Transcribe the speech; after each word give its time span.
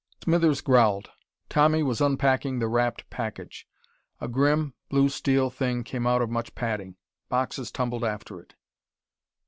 Smithers 0.23 0.61
growled. 0.61 1.11
Tommy 1.47 1.83
was 1.83 2.01
unpacking 2.01 2.57
the 2.57 2.67
wrapped 2.67 3.07
package. 3.11 3.67
A 4.19 4.27
grim, 4.27 4.73
blued 4.89 5.09
steel 5.11 5.51
thing 5.51 5.83
came 5.83 6.07
out 6.07 6.23
of 6.23 6.29
much 6.31 6.55
padding. 6.55 6.95
Boxes 7.29 7.69
tumbled 7.71 8.03
after 8.03 8.39
it. 8.39 8.55